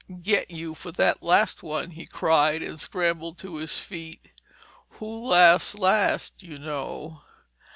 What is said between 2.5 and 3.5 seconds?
and scrambled